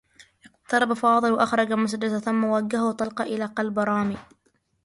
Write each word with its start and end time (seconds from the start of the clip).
اقترب 0.45 0.93
فاضل 0.93 1.31
و 1.31 1.35
أخرج 1.39 1.73
مسدّسه 1.73 2.19
ثمّ 2.19 2.43
وجّه 2.43 2.91
طلقة 2.91 3.23
إلى 3.23 3.45
قلب 3.45 3.79
رامي. 3.79 4.17